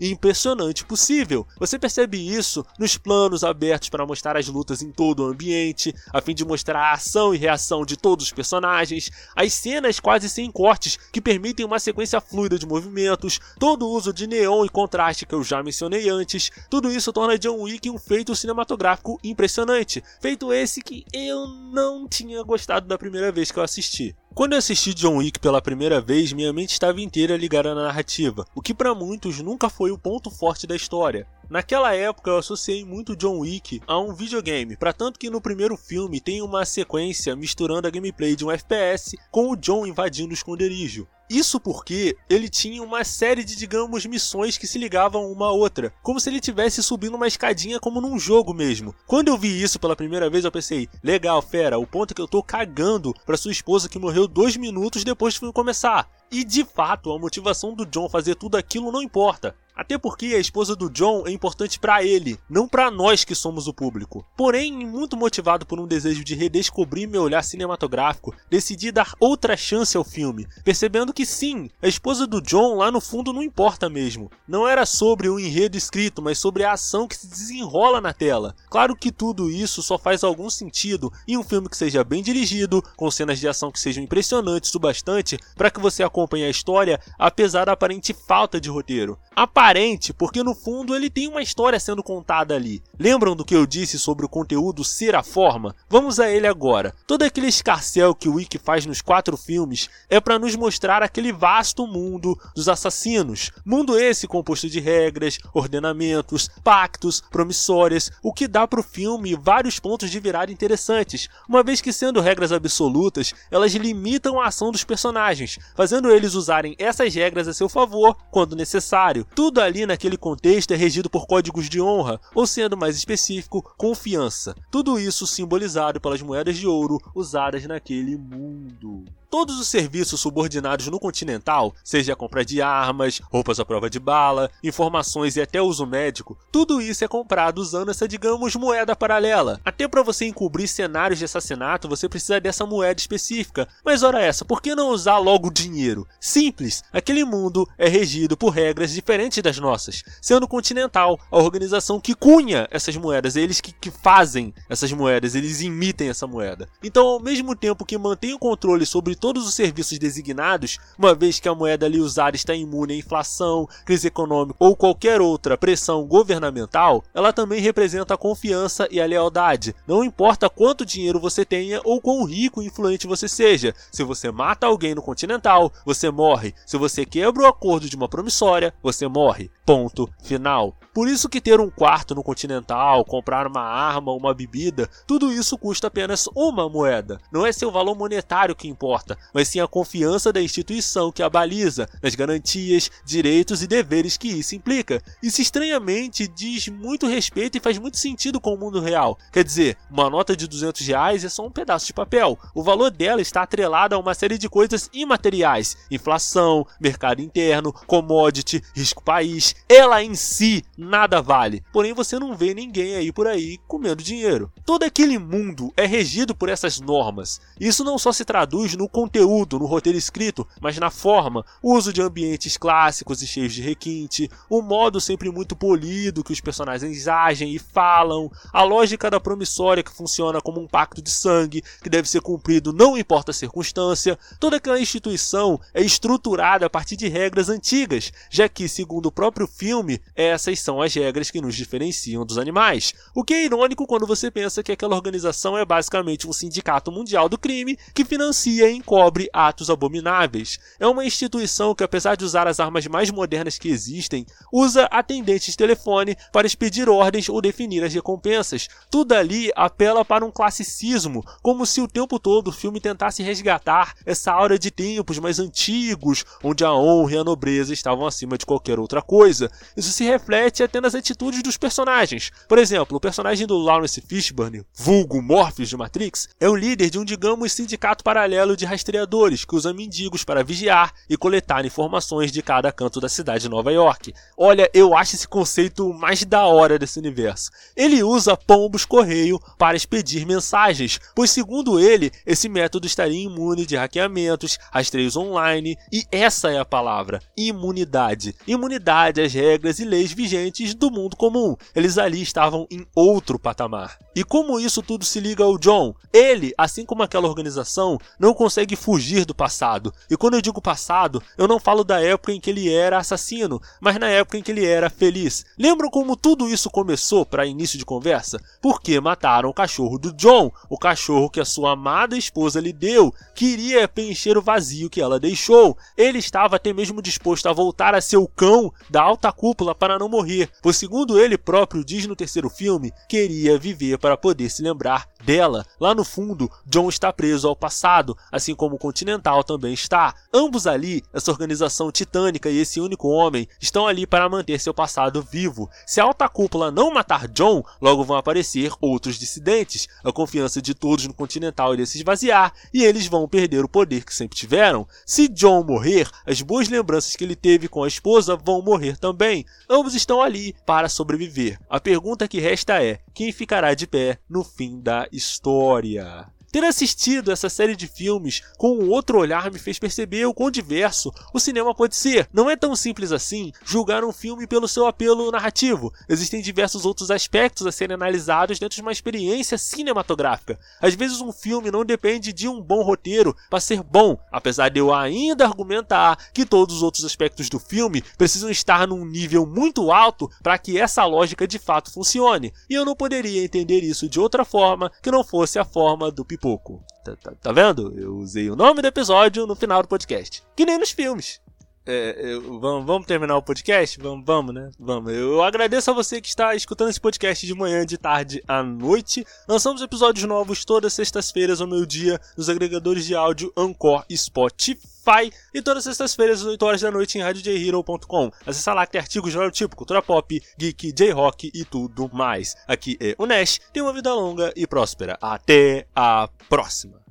e 0.00 0.10
impressionante 0.10 0.84
possível. 0.84 1.46
Você 1.58 1.78
percebe 1.78 2.18
isso 2.18 2.64
nos 2.78 2.96
planos 2.96 3.44
abertos 3.44 3.88
para 3.88 4.06
mostrar 4.06 4.36
as 4.36 4.48
lutas 4.48 4.82
em 4.82 4.90
todo 4.90 5.20
o 5.20 5.26
ambiente, 5.26 5.94
a 6.12 6.20
fim 6.20 6.34
de 6.34 6.44
mostrar 6.44 6.80
a 6.80 6.92
ação 6.92 7.34
e 7.34 7.38
reação 7.38 7.84
de 7.84 7.96
todos 7.96 8.26
os 8.26 8.32
personagens, 8.32 9.10
as 9.36 9.52
cenas 9.52 10.00
quase 10.00 10.28
sem 10.28 10.50
cortes 10.50 10.96
que 11.12 11.20
permitem 11.20 11.66
uma 11.66 11.78
sequência 11.78 12.20
fluida 12.20 12.58
de 12.58 12.66
movimentos, 12.66 13.40
todo 13.58 13.86
o 13.86 13.90
uso 13.90 14.12
de 14.12 14.26
neon 14.26 14.64
e 14.64 14.68
contraste 14.68 15.26
que 15.26 15.34
eu 15.34 15.44
já 15.44 15.62
mencionei 15.62 16.08
antes, 16.08 16.50
tudo 16.70 16.90
isso 16.90 17.12
torna 17.12 17.38
John 17.38 17.60
Wick 17.60 17.90
um 17.90 17.98
feito 17.98 18.34
cinematográfico 18.34 19.18
impressionante, 19.22 20.02
feito 20.20 20.52
esse 20.52 20.80
que 20.80 21.04
eu 21.12 21.46
não 21.46 22.08
tinha 22.08 22.42
gostado 22.42 22.86
da 22.86 22.98
primeira 22.98 23.30
vez 23.30 23.50
que 23.50 23.58
eu 23.58 23.62
assisti. 23.62 24.14
Quando 24.34 24.54
eu 24.54 24.58
assisti 24.58 24.92
John 24.92 25.18
Wick 25.18 25.38
pela 25.38 25.62
primeira 25.62 26.00
vez, 26.00 26.32
minha 26.32 26.52
mente 26.52 26.70
estava 26.70 27.00
inteira 27.00 27.36
ligada 27.36 27.72
na 27.72 27.84
narrativa, 27.84 28.44
o 28.52 28.60
que 28.60 28.74
para 28.74 28.92
muitos 28.92 29.38
nunca 29.38 29.70
foi 29.70 29.92
o 29.92 29.98
ponto 29.98 30.28
forte 30.28 30.66
da 30.66 30.74
história. 30.74 31.24
Naquela 31.48 31.94
época 31.94 32.30
eu 32.30 32.38
associei 32.38 32.84
muito 32.84 33.16
John 33.16 33.38
Wick 33.38 33.80
a 33.86 33.98
um 33.98 34.14
videogame, 34.14 34.76
para 34.76 34.92
tanto 34.92 35.18
que 35.18 35.30
no 35.30 35.40
primeiro 35.40 35.76
filme 35.76 36.20
tem 36.20 36.42
uma 36.42 36.64
sequência 36.64 37.36
misturando 37.36 37.86
a 37.86 37.90
gameplay 37.90 38.34
de 38.34 38.44
um 38.44 38.50
FPS 38.50 39.16
com 39.30 39.50
o 39.50 39.56
John 39.56 39.86
invadindo 39.86 40.30
o 40.30 40.34
esconderijo. 40.34 41.06
Isso 41.28 41.58
porque 41.58 42.16
ele 42.28 42.50
tinha 42.50 42.82
uma 42.82 43.02
série 43.02 43.44
de, 43.44 43.56
digamos, 43.56 44.04
missões 44.04 44.58
que 44.58 44.66
se 44.66 44.78
ligavam 44.78 45.32
uma 45.32 45.46
à 45.46 45.50
outra, 45.50 45.92
como 46.02 46.20
se 46.20 46.28
ele 46.28 46.38
tivesse 46.38 46.82
subindo 46.82 47.14
uma 47.14 47.26
escadinha 47.26 47.80
como 47.80 48.00
num 48.00 48.18
jogo 48.18 48.52
mesmo. 48.52 48.94
Quando 49.06 49.28
eu 49.28 49.38
vi 49.38 49.62
isso 49.62 49.80
pela 49.80 49.96
primeira 49.96 50.28
vez, 50.28 50.44
eu 50.44 50.52
pensei: 50.52 50.86
legal, 51.02 51.40
fera, 51.40 51.78
o 51.78 51.86
ponto 51.86 52.12
é 52.12 52.14
que 52.14 52.20
eu 52.20 52.28
tô 52.28 52.42
cagando 52.42 53.14
pra 53.24 53.38
sua 53.38 53.52
esposa 53.52 53.88
que 53.88 53.98
morreu 53.98 54.28
dois 54.28 54.56
minutos 54.56 55.02
depois 55.02 55.34
filme 55.34 55.52
começar. 55.52 56.08
E 56.30 56.44
de 56.44 56.64
fato, 56.64 57.10
a 57.10 57.18
motivação 57.18 57.74
do 57.74 57.86
John 57.86 58.08
fazer 58.08 58.34
tudo 58.34 58.56
aquilo 58.56 58.92
não 58.92 59.02
importa. 59.02 59.56
Até 59.76 59.98
porque 59.98 60.26
a 60.26 60.38
esposa 60.38 60.76
do 60.76 60.88
John 60.88 61.24
é 61.26 61.32
importante 61.32 61.80
para 61.80 62.04
ele, 62.04 62.38
não 62.48 62.68
para 62.68 62.92
nós 62.92 63.24
que 63.24 63.34
somos 63.34 63.66
o 63.66 63.74
público. 63.74 64.24
Porém, 64.36 64.72
muito 64.86 65.16
motivado 65.16 65.66
por 65.66 65.80
um 65.80 65.86
desejo 65.86 66.22
de 66.22 66.34
redescobrir 66.36 67.08
meu 67.08 67.22
olhar 67.22 67.42
cinematográfico, 67.42 68.32
decidi 68.48 68.92
dar 68.92 69.14
outra 69.18 69.56
chance 69.56 69.96
ao 69.96 70.04
filme, 70.04 70.46
percebendo 70.62 71.12
que 71.12 71.26
sim, 71.26 71.68
a 71.82 71.88
esposa 71.88 72.24
do 72.24 72.40
John 72.40 72.76
lá 72.76 72.90
no 72.90 73.00
fundo 73.00 73.32
não 73.32 73.42
importa 73.42 73.90
mesmo. 73.90 74.30
Não 74.46 74.68
era 74.68 74.86
sobre 74.86 75.28
o 75.28 75.40
enredo 75.40 75.76
escrito, 75.76 76.22
mas 76.22 76.38
sobre 76.38 76.62
a 76.62 76.72
ação 76.72 77.08
que 77.08 77.16
se 77.16 77.26
desenrola 77.26 78.00
na 78.00 78.12
tela. 78.12 78.54
Claro 78.70 78.94
que 78.94 79.10
tudo 79.10 79.50
isso 79.50 79.82
só 79.82 79.98
faz 79.98 80.22
algum 80.22 80.48
sentido 80.48 81.12
em 81.26 81.36
um 81.36 81.42
filme 81.42 81.68
que 81.68 81.76
seja 81.76 82.04
bem 82.04 82.22
dirigido, 82.22 82.80
com 82.96 83.10
cenas 83.10 83.40
de 83.40 83.48
ação 83.48 83.72
que 83.72 83.80
sejam 83.80 84.04
impressionantes 84.04 84.72
o 84.72 84.78
bastante 84.78 85.36
para 85.56 85.70
que 85.70 85.80
você 85.80 86.04
acompanhe 86.04 86.44
a 86.44 86.50
história, 86.50 87.00
apesar 87.18 87.64
da 87.64 87.72
aparente 87.72 88.14
falta 88.14 88.60
de 88.60 88.70
roteiro 88.70 89.18
aparente, 89.34 90.12
porque 90.12 90.42
no 90.42 90.54
fundo 90.54 90.94
ele 90.94 91.10
tem 91.10 91.28
uma 91.28 91.42
história 91.42 91.80
sendo 91.80 92.02
contada 92.02 92.54
ali. 92.54 92.82
Lembram 92.98 93.34
do 93.34 93.44
que 93.44 93.54
eu 93.54 93.66
disse 93.66 93.98
sobre 93.98 94.24
o 94.24 94.28
conteúdo 94.28 94.84
ser 94.84 95.14
a 95.14 95.22
forma? 95.22 95.74
Vamos 95.88 96.20
a 96.20 96.30
ele 96.30 96.46
agora. 96.46 96.94
Todo 97.06 97.22
aquele 97.22 97.48
escarcel 97.48 98.14
que 98.14 98.28
o 98.28 98.34
Wiki 98.34 98.58
faz 98.58 98.86
nos 98.86 99.00
quatro 99.00 99.36
filmes 99.36 99.88
é 100.08 100.20
para 100.20 100.38
nos 100.38 100.54
mostrar 100.54 101.02
aquele 101.02 101.32
vasto 101.32 101.86
mundo 101.86 102.38
dos 102.54 102.68
assassinos. 102.68 103.50
Mundo 103.64 103.98
esse 103.98 104.28
composto 104.28 104.68
de 104.68 104.80
regras, 104.80 105.38
ordenamentos, 105.52 106.48
pactos, 106.62 107.20
promissórias, 107.20 108.10
o 108.22 108.32
que 108.32 108.46
dá 108.46 108.66
para 108.66 108.80
o 108.80 108.84
filme 108.84 109.34
vários 109.34 109.78
pontos 109.78 110.10
de 110.10 110.20
virada 110.20 110.52
interessantes, 110.52 111.28
uma 111.48 111.62
vez 111.62 111.80
que 111.80 111.92
sendo 111.92 112.20
regras 112.20 112.52
absolutas, 112.52 113.34
elas 113.50 113.72
limitam 113.72 114.40
a 114.40 114.46
ação 114.46 114.70
dos 114.70 114.84
personagens, 114.84 115.58
fazendo 115.74 116.10
eles 116.10 116.34
usarem 116.34 116.76
essas 116.78 117.14
regras 117.14 117.48
a 117.48 117.54
seu 117.54 117.68
favor 117.68 118.16
quando 118.30 118.56
necessário 118.56 119.23
tudo 119.34 119.60
ali 119.60 119.86
naquele 119.86 120.16
contexto 120.16 120.72
é 120.72 120.76
regido 120.76 121.08
por 121.08 121.26
códigos 121.26 121.68
de 121.68 121.80
honra, 121.80 122.20
ou 122.34 122.46
sendo 122.46 122.76
mais 122.76 122.96
específico, 122.96 123.62
confiança. 123.76 124.54
Tudo 124.70 124.98
isso 124.98 125.26
simbolizado 125.26 126.00
pelas 126.00 126.22
moedas 126.22 126.56
de 126.56 126.66
ouro 126.66 126.98
usadas 127.14 127.64
naquele 127.66 128.16
mundo. 128.16 129.04
Todos 129.34 129.58
os 129.58 129.66
serviços 129.66 130.20
subordinados 130.20 130.86
no 130.86 131.00
Continental, 131.00 131.74
seja 131.82 132.12
a 132.12 132.16
compra 132.16 132.44
de 132.44 132.62
armas, 132.62 133.20
roupas 133.32 133.58
à 133.58 133.64
prova 133.64 133.90
de 133.90 133.98
bala, 133.98 134.48
informações 134.62 135.34
e 135.34 135.40
até 135.40 135.60
uso 135.60 135.84
médico, 135.84 136.38
tudo 136.52 136.80
isso 136.80 137.04
é 137.04 137.08
comprado 137.08 137.58
usando 137.58 137.90
essa, 137.90 138.06
digamos, 138.06 138.54
moeda 138.54 138.94
paralela. 138.94 139.60
Até 139.64 139.88
para 139.88 140.04
você 140.04 140.24
encobrir 140.26 140.68
cenários 140.68 141.18
de 141.18 141.24
assassinato, 141.24 141.88
você 141.88 142.08
precisa 142.08 142.38
dessa 142.38 142.64
moeda 142.64 143.00
específica. 143.00 143.66
Mas 143.84 144.04
ora 144.04 144.22
essa, 144.22 144.44
por 144.44 144.62
que 144.62 144.72
não 144.72 144.90
usar 144.90 145.18
logo 145.18 145.50
dinheiro? 145.50 146.06
Simples, 146.20 146.84
aquele 146.92 147.24
mundo 147.24 147.68
é 147.76 147.88
regido 147.88 148.36
por 148.36 148.50
regras 148.50 148.92
diferentes 148.92 149.42
das 149.42 149.58
nossas, 149.58 150.04
sendo 150.22 150.44
o 150.44 150.48
Continental 150.48 151.18
a 151.28 151.38
organização 151.38 152.00
que 152.00 152.14
cunha 152.14 152.68
essas 152.70 152.96
moedas, 152.96 153.34
eles 153.34 153.60
que, 153.60 153.72
que 153.72 153.90
fazem 153.90 154.54
essas 154.68 154.92
moedas, 154.92 155.34
eles 155.34 155.60
imitem 155.60 156.08
essa 156.08 156.24
moeda. 156.24 156.68
Então, 156.80 157.04
ao 157.04 157.20
mesmo 157.20 157.56
tempo 157.56 157.84
que 157.84 157.98
mantém 157.98 158.32
o 158.32 158.38
controle 158.38 158.86
sobre 158.86 159.16
todos 159.24 159.48
os 159.48 159.54
serviços 159.54 159.98
designados, 159.98 160.78
uma 160.98 161.14
vez 161.14 161.40
que 161.40 161.48
a 161.48 161.54
moeda 161.54 161.86
ali 161.86 161.98
usada 161.98 162.36
está 162.36 162.54
imune 162.54 162.92
à 162.92 162.96
inflação, 162.98 163.66
crise 163.82 164.08
econômica 164.08 164.54
ou 164.58 164.76
qualquer 164.76 165.18
outra 165.18 165.56
pressão 165.56 166.04
governamental, 166.04 167.02
ela 167.14 167.32
também 167.32 167.58
representa 167.58 168.12
a 168.12 168.18
confiança 168.18 168.86
e 168.90 169.00
a 169.00 169.06
lealdade. 169.06 169.74
Não 169.88 170.04
importa 170.04 170.50
quanto 170.50 170.84
dinheiro 170.84 171.18
você 171.18 171.42
tenha 171.42 171.80
ou 171.84 172.02
quão 172.02 172.22
rico 172.24 172.60
e 172.60 172.66
influente 172.66 173.06
você 173.06 173.26
seja, 173.26 173.74
se 173.90 174.04
você 174.04 174.30
mata 174.30 174.66
alguém 174.66 174.94
no 174.94 175.00
Continental, 175.00 175.72
você 175.86 176.10
morre. 176.10 176.54
Se 176.66 176.76
você 176.76 177.06
quebra 177.06 177.44
o 177.44 177.46
acordo 177.46 177.88
de 177.88 177.96
uma 177.96 178.10
promissória, 178.10 178.74
você 178.82 179.08
morre. 179.08 179.50
Ponto 179.64 180.06
final. 180.22 180.76
Por 180.94 181.08
isso 181.08 181.28
que 181.28 181.40
ter 181.40 181.58
um 181.58 181.68
quarto 181.68 182.14
no 182.14 182.22
Continental, 182.22 183.04
comprar 183.04 183.48
uma 183.48 183.62
arma, 183.62 184.12
uma 184.12 184.32
bebida, 184.32 184.88
tudo 185.08 185.32
isso 185.32 185.58
custa 185.58 185.88
apenas 185.88 186.28
uma 186.36 186.68
moeda. 186.68 187.18
Não 187.32 187.44
é 187.44 187.50
seu 187.50 187.68
valor 187.68 187.96
monetário 187.96 188.54
que 188.54 188.68
importa, 188.68 189.03
mas 189.32 189.48
sim 189.48 189.60
a 189.60 189.66
confiança 189.66 190.32
da 190.32 190.40
instituição 190.40 191.12
que 191.12 191.22
a 191.22 191.28
baliza, 191.28 191.88
nas 192.02 192.14
garantias, 192.14 192.90
direitos 193.04 193.62
e 193.62 193.66
deveres 193.66 194.16
que 194.16 194.28
isso 194.28 194.54
implica. 194.54 195.02
Isso 195.22 195.42
estranhamente 195.42 196.26
diz 196.28 196.68
muito 196.68 197.06
respeito 197.06 197.58
e 197.58 197.60
faz 197.60 197.78
muito 197.78 197.98
sentido 197.98 198.40
com 198.40 198.54
o 198.54 198.58
mundo 198.58 198.80
real. 198.80 199.18
Quer 199.32 199.44
dizer, 199.44 199.76
uma 199.90 200.08
nota 200.08 200.36
de 200.36 200.46
200 200.46 200.86
reais 200.86 201.24
é 201.24 201.28
só 201.28 201.44
um 201.44 201.50
pedaço 201.50 201.86
de 201.86 201.92
papel. 201.92 202.38
O 202.54 202.62
valor 202.62 202.90
dela 202.90 203.20
está 203.20 203.42
atrelado 203.42 203.94
a 203.94 203.98
uma 203.98 204.14
série 204.14 204.38
de 204.38 204.48
coisas 204.48 204.88
imateriais: 204.92 205.76
inflação, 205.90 206.66
mercado 206.80 207.20
interno, 207.20 207.72
commodity, 207.72 208.62
risco 208.74 209.02
país. 209.02 209.54
Ela 209.68 210.02
em 210.02 210.14
si 210.14 210.64
nada 210.76 211.20
vale. 211.20 211.62
Porém, 211.72 211.92
você 211.92 212.18
não 212.18 212.36
vê 212.36 212.54
ninguém 212.54 212.96
aí 212.96 213.12
por 213.12 213.26
aí 213.26 213.58
comendo 213.66 214.02
dinheiro. 214.02 214.52
Todo 214.64 214.84
aquele 214.84 215.18
mundo 215.18 215.72
é 215.76 215.86
regido 215.86 216.34
por 216.34 216.48
essas 216.48 216.80
normas. 216.80 217.40
Isso 217.58 217.84
não 217.84 217.98
só 217.98 218.12
se 218.12 218.24
traduz 218.24 218.74
no 218.74 218.88
conteúdo, 218.94 219.58
no 219.58 219.66
roteiro 219.66 219.98
escrito, 219.98 220.46
mas 220.60 220.78
na 220.78 220.88
forma, 220.88 221.44
uso 221.60 221.92
de 221.92 222.00
ambientes 222.00 222.56
clássicos 222.56 223.20
e 223.20 223.26
cheios 223.26 223.52
de 223.52 223.60
requinte, 223.60 224.30
o 224.48 224.62
modo 224.62 225.00
sempre 225.00 225.32
muito 225.32 225.56
polido 225.56 226.22
que 226.22 226.32
os 226.32 226.40
personagens 226.40 227.08
agem 227.08 227.52
e 227.52 227.58
falam, 227.58 228.30
a 228.52 228.62
lógica 228.62 229.10
da 229.10 229.18
promissória 229.18 229.82
que 229.82 229.90
funciona 229.90 230.40
como 230.40 230.60
um 230.60 230.68
pacto 230.68 231.02
de 231.02 231.10
sangue 231.10 231.60
que 231.82 231.90
deve 231.90 232.08
ser 232.08 232.20
cumprido 232.20 232.72
não 232.72 232.96
importa 232.96 233.32
a 233.32 233.34
circunstância. 233.34 234.16
Toda 234.38 234.58
aquela 234.58 234.80
instituição 234.80 235.60
é 235.74 235.82
estruturada 235.82 236.66
a 236.66 236.70
partir 236.70 236.94
de 236.94 237.08
regras 237.08 237.48
antigas, 237.48 238.12
já 238.30 238.48
que, 238.48 238.68
segundo 238.68 239.06
o 239.06 239.12
próprio 239.12 239.48
filme, 239.48 240.00
essas 240.14 240.60
são 240.60 240.80
as 240.80 240.94
regras 240.94 241.32
que 241.32 241.40
nos 241.40 241.56
diferenciam 241.56 242.24
dos 242.24 242.38
animais. 242.38 242.94
O 243.12 243.24
que 243.24 243.34
é 243.34 243.44
irônico 243.44 243.88
quando 243.88 244.06
você 244.06 244.30
pensa 244.30 244.62
que 244.62 244.70
aquela 244.70 244.94
organização 244.94 245.58
é 245.58 245.64
basicamente 245.64 246.28
um 246.28 246.32
sindicato 246.32 246.92
mundial 246.92 247.28
do 247.28 247.36
crime 247.36 247.76
que 247.92 248.04
financia 248.04 248.70
em 248.70 248.83
encobre 248.84 249.30
atos 249.32 249.70
abomináveis. 249.70 250.58
É 250.78 250.86
uma 250.86 251.04
instituição 251.04 251.74
que, 251.74 251.82
apesar 251.82 252.16
de 252.16 252.24
usar 252.24 252.46
as 252.46 252.60
armas 252.60 252.86
mais 252.86 253.10
modernas 253.10 253.58
que 253.58 253.68
existem, 253.68 254.26
usa 254.52 254.84
atendentes 254.84 255.52
de 255.52 255.56
telefone 255.56 256.16
para 256.30 256.46
expedir 256.46 256.88
ordens 256.88 257.28
ou 257.30 257.40
definir 257.40 257.82
as 257.82 257.94
recompensas. 257.94 258.68
Tudo 258.90 259.12
ali 259.12 259.50
apela 259.56 260.04
para 260.04 260.24
um 260.24 260.30
classicismo, 260.30 261.24
como 261.42 261.64
se 261.64 261.80
o 261.80 261.88
tempo 261.88 262.18
todo 262.18 262.48
o 262.48 262.52
filme 262.52 262.78
tentasse 262.78 263.22
resgatar 263.22 263.94
essa 264.04 264.32
aura 264.32 264.58
de 264.58 264.70
tempos 264.70 265.18
mais 265.18 265.38
antigos, 265.38 266.24
onde 266.42 266.62
a 266.64 266.72
honra 266.72 267.14
e 267.14 267.18
a 267.18 267.24
nobreza 267.24 267.72
estavam 267.72 268.06
acima 268.06 268.36
de 268.36 268.44
qualquer 268.44 268.78
outra 268.78 269.00
coisa. 269.00 269.50
Isso 269.74 269.92
se 269.92 270.04
reflete 270.04 270.62
até 270.62 270.80
nas 270.80 270.94
atitudes 270.94 271.42
dos 271.42 271.56
personagens. 271.56 272.30
Por 272.46 272.58
exemplo, 272.58 272.98
o 272.98 273.00
personagem 273.00 273.46
do 273.46 273.56
Lawrence 273.56 274.00
Fishburne, 274.02 274.62
vulgo 274.74 275.22
Morpheus 275.22 275.70
de 275.70 275.76
Matrix, 275.76 276.28
é 276.38 276.48
o 276.48 276.54
líder 276.54 276.90
de 276.90 276.98
um, 276.98 277.04
digamos, 277.04 277.52
sindicato 277.52 278.04
paralelo 278.04 278.56
de 278.56 278.66
rastreadores 278.74 279.44
que 279.44 279.54
usa 279.54 279.72
mendigos 279.72 280.24
para 280.24 280.42
vigiar 280.42 280.92
e 281.08 281.16
coletar 281.16 281.64
informações 281.64 282.32
de 282.32 282.42
cada 282.42 282.72
canto 282.72 283.00
da 283.00 283.08
cidade 283.08 283.44
de 283.44 283.48
Nova 283.48 283.72
York. 283.72 284.12
Olha, 284.36 284.68
eu 284.74 284.96
acho 284.96 285.14
esse 285.14 285.28
conceito 285.28 285.92
mais 285.94 286.24
da 286.24 286.44
hora 286.46 286.78
desse 286.78 286.98
universo. 286.98 287.50
Ele 287.76 288.02
usa 288.02 288.36
pombos 288.36 288.84
correio 288.84 289.40
para 289.56 289.76
expedir 289.76 290.26
mensagens, 290.26 291.00
pois 291.14 291.30
segundo 291.30 291.78
ele, 291.78 292.10
esse 292.26 292.48
método 292.48 292.86
estaria 292.86 293.24
imune 293.24 293.64
de 293.64 293.76
hackeamentos, 293.76 294.58
rastreios 294.72 295.16
online 295.16 295.76
e 295.92 296.04
essa 296.10 296.50
é 296.50 296.58
a 296.58 296.64
palavra, 296.64 297.20
imunidade. 297.36 298.34
Imunidade 298.46 299.20
às 299.20 299.32
regras 299.32 299.78
e 299.78 299.84
leis 299.84 300.12
vigentes 300.12 300.74
do 300.74 300.90
mundo 300.90 301.16
comum. 301.16 301.54
Eles 301.74 301.96
ali 301.96 302.20
estavam 302.20 302.66
em 302.70 302.84
outro 302.94 303.38
patamar. 303.38 303.98
E 304.16 304.22
como 304.22 304.60
isso 304.60 304.80
tudo 304.80 305.04
se 305.04 305.18
liga 305.18 305.42
ao 305.42 305.58
John? 305.58 305.92
Ele, 306.12 306.54
assim 306.56 306.84
como 306.84 307.02
aquela 307.02 307.26
organização, 307.26 307.98
não 308.18 308.32
consegue 308.32 308.63
fugir 308.74 309.26
do 309.26 309.34
passado. 309.34 309.92
E 310.10 310.16
quando 310.16 310.34
eu 310.34 310.40
digo 310.40 310.62
passado, 310.62 311.22
eu 311.36 311.46
não 311.46 311.60
falo 311.60 311.84
da 311.84 312.00
época 312.00 312.32
em 312.32 312.40
que 312.40 312.48
ele 312.48 312.72
era 312.72 312.98
assassino, 312.98 313.60
mas 313.80 313.98
na 313.98 314.08
época 314.08 314.38
em 314.38 314.42
que 314.42 314.50
ele 314.50 314.64
era 314.64 314.88
feliz. 314.88 315.44
Lembram 315.58 315.90
como 315.90 316.16
tudo 316.16 316.48
isso 316.48 316.70
começou 316.70 317.26
para 317.26 317.44
início 317.44 317.78
de 317.78 317.84
conversa? 317.84 318.40
Porque 318.62 318.98
mataram 319.00 319.50
o 319.50 319.54
cachorro 319.54 319.98
do 319.98 320.12
John, 320.12 320.50
o 320.70 320.78
cachorro 320.78 321.28
que 321.28 321.40
a 321.40 321.44
sua 321.44 321.72
amada 321.72 322.16
esposa 322.16 322.60
lhe 322.60 322.72
deu, 322.72 323.14
queria 323.34 323.86
preencher 323.86 324.38
o 324.38 324.42
vazio 324.42 324.88
que 324.88 325.00
ela 325.00 325.20
deixou. 325.20 325.76
Ele 325.96 326.18
estava 326.18 326.56
até 326.56 326.72
mesmo 326.72 327.02
disposto 327.02 327.48
a 327.48 327.52
voltar 327.52 327.94
a 327.94 328.00
ser 328.00 328.16
o 328.16 328.28
cão 328.28 328.72
da 328.88 329.02
alta 329.02 329.30
cúpula 329.30 329.74
para 329.74 329.98
não 329.98 330.08
morrer, 330.08 330.48
pois 330.62 330.76
segundo 330.76 331.20
ele 331.20 331.36
próprio 331.36 331.84
diz 331.84 332.06
no 332.06 332.16
terceiro 332.16 332.48
filme, 332.48 332.92
queria 333.08 333.58
viver 333.58 333.98
para 333.98 334.16
poder 334.16 334.48
se 334.48 334.62
lembrar 334.62 335.06
dela. 335.24 335.66
Lá 335.80 335.94
no 335.94 336.04
fundo, 336.04 336.50
John 336.66 336.88
está 336.88 337.12
preso 337.12 337.48
ao 337.48 337.56
passado, 337.56 338.16
assim 338.30 338.54
como 338.54 338.76
o 338.76 338.78
Continental 338.78 339.42
também 339.42 339.72
está. 339.72 340.14
Ambos 340.32 340.66
ali, 340.66 341.02
essa 341.12 341.30
organização 341.30 341.90
titânica 341.90 342.50
e 342.50 342.58
esse 342.58 342.80
único 342.80 343.08
homem, 343.08 343.48
estão 343.60 343.86
ali 343.86 344.06
para 344.06 344.28
manter 344.28 344.60
seu 344.60 344.74
passado 344.74 345.22
vivo. 345.22 345.68
Se 345.86 346.00
a 346.00 346.04
alta 346.04 346.28
cúpula 346.28 346.70
não 346.70 346.92
matar 346.92 347.26
John, 347.28 347.62
logo 347.80 348.04
vão 348.04 348.16
aparecer 348.16 348.72
outros 348.80 349.18
dissidentes. 349.18 349.88
A 350.04 350.12
confiança 350.12 350.60
de 350.60 350.74
todos 350.74 351.06
no 351.06 351.14
Continental 351.14 351.72
iria 351.72 351.86
se 351.86 351.98
esvaziar 351.98 352.52
e 352.72 352.84
eles 352.84 353.06
vão 353.06 353.28
perder 353.28 353.64
o 353.64 353.68
poder 353.68 354.04
que 354.04 354.14
sempre 354.14 354.36
tiveram. 354.36 354.86
Se 355.06 355.28
John 355.28 355.64
morrer, 355.64 356.08
as 356.26 356.42
boas 356.42 356.68
lembranças 356.68 357.16
que 357.16 357.24
ele 357.24 357.36
teve 357.36 357.68
com 357.68 357.82
a 357.82 357.88
esposa 357.88 358.36
vão 358.36 358.62
morrer 358.62 358.96
também. 358.98 359.44
Ambos 359.68 359.94
estão 359.94 360.22
ali 360.22 360.54
para 360.66 360.88
sobreviver. 360.88 361.58
A 361.68 361.80
pergunta 361.80 362.28
que 362.28 362.40
resta 362.40 362.82
é: 362.82 363.00
quem 363.14 363.30
ficará 363.30 363.74
de 363.74 363.86
pé 363.86 364.18
no 364.28 364.42
fim 364.42 364.80
da 364.80 365.08
história? 365.12 366.26
Ter 366.54 366.62
assistido 366.62 367.32
essa 367.32 367.48
série 367.48 367.74
de 367.74 367.88
filmes 367.88 368.40
com 368.56 368.78
um 368.78 368.88
outro 368.88 369.18
olhar 369.18 369.50
me 369.50 369.58
fez 369.58 369.76
perceber 369.76 370.24
o 370.24 370.32
quão 370.32 370.52
diverso 370.52 371.12
o 371.32 371.40
cinema 371.40 371.74
pode 371.74 371.96
ser. 371.96 372.28
Não 372.32 372.48
é 372.48 372.54
tão 372.54 372.76
simples 372.76 373.10
assim 373.10 373.50
julgar 373.64 374.04
um 374.04 374.12
filme 374.12 374.46
pelo 374.46 374.68
seu 374.68 374.86
apelo 374.86 375.32
narrativo. 375.32 375.92
Existem 376.08 376.40
diversos 376.40 376.86
outros 376.86 377.10
aspectos 377.10 377.66
a 377.66 377.72
serem 377.72 377.96
analisados 377.96 378.60
dentro 378.60 378.76
de 378.76 378.82
uma 378.82 378.92
experiência 378.92 379.58
cinematográfica. 379.58 380.56
Às 380.80 380.94
vezes 380.94 381.20
um 381.20 381.32
filme 381.32 381.72
não 381.72 381.84
depende 381.84 382.32
de 382.32 382.46
um 382.46 382.62
bom 382.62 382.82
roteiro 382.82 383.36
para 383.50 383.58
ser 383.58 383.82
bom, 383.82 384.16
apesar 384.30 384.68
de 384.68 384.78
eu 384.78 384.94
ainda 384.94 385.46
argumentar 385.46 386.16
que 386.32 386.46
todos 386.46 386.76
os 386.76 386.82
outros 386.84 387.04
aspectos 387.04 387.48
do 387.48 387.58
filme 387.58 388.00
precisam 388.16 388.48
estar 388.48 388.86
num 388.86 389.04
nível 389.04 389.44
muito 389.44 389.90
alto 389.90 390.30
para 390.40 390.56
que 390.56 390.78
essa 390.78 391.04
lógica 391.04 391.48
de 391.48 391.58
fato 391.58 391.90
funcione. 391.90 392.52
E 392.70 392.74
eu 392.74 392.84
não 392.84 392.94
poderia 392.94 393.42
entender 393.42 393.80
isso 393.80 394.08
de 394.08 394.20
outra 394.20 394.44
forma 394.44 394.88
que 395.02 395.10
não 395.10 395.24
fosse 395.24 395.58
a 395.58 395.64
forma 395.64 396.12
do 396.12 396.24
pouco. 396.44 396.84
Tá, 397.02 397.16
tá, 397.16 397.32
tá, 397.40 397.52
vendo? 397.52 397.98
Eu 397.98 398.16
usei 398.16 398.50
o 398.50 398.56
nome 398.56 398.82
do 398.82 398.88
episódio 398.88 399.46
no 399.46 399.56
final 399.56 399.80
do 399.80 399.88
podcast. 399.88 400.42
Que 400.54 400.66
nem 400.66 400.76
nos 400.76 400.90
filmes. 400.90 401.40
É, 401.86 402.16
eu, 402.18 402.58
vamos, 402.58 402.86
vamos, 402.86 403.06
terminar 403.06 403.36
o 403.36 403.42
podcast? 403.42 403.98
Vamos, 404.00 404.24
vamos, 404.24 404.54
né? 404.54 404.70
Vamos. 404.78 405.12
Eu 405.12 405.42
agradeço 405.42 405.90
a 405.90 405.94
você 405.94 406.20
que 406.20 406.28
está 406.28 406.54
escutando 406.54 406.88
esse 406.88 407.00
podcast 407.00 407.46
de 407.46 407.54
manhã, 407.54 407.84
de 407.84 407.98
tarde 407.98 408.42
à 408.48 408.62
noite. 408.62 409.26
Lançamos 409.46 409.82
episódios 409.82 410.26
novos 410.26 410.64
todas 410.64 410.94
sextas-feiras 410.94 411.60
ao 411.60 411.66
meio-dia 411.66 412.18
nos 412.36 412.48
agregadores 412.48 413.04
de 413.04 413.14
áudio 413.14 413.52
Anchor 413.54 414.02
e 414.08 414.16
Spotify. 414.16 415.30
E 415.52 415.60
todas 415.60 415.86
as 415.86 415.96
sextas-feiras, 415.96 416.40
às 416.40 416.46
8 416.46 416.62
horas 416.64 416.80
da 416.80 416.90
noite, 416.90 417.18
em 417.18 417.20
radiojhero.com. 417.20 418.30
Acesse 418.46 418.70
lá 418.70 418.86
que 418.86 418.92
tem 418.92 419.00
artigos 419.02 419.34
de 419.34 419.50
tipo 419.50 419.76
cultura 419.76 420.00
pop, 420.00 420.42
geek, 420.58 420.90
J-rock 420.90 421.50
e 421.52 421.64
tudo 421.66 422.08
mais. 422.10 422.56
Aqui 422.66 422.96
é 422.98 423.14
o 423.18 423.26
Nash, 423.26 423.60
tem 423.72 423.82
uma 423.82 423.92
vida 423.92 424.14
longa 424.14 424.54
e 424.56 424.66
próspera. 424.66 425.18
Até 425.20 425.86
a 425.94 426.30
próxima! 426.48 427.03